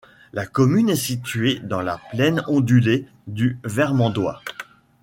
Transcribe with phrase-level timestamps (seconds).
[0.33, 4.41] La commune est située dans la plaine ondulée du Vermandois.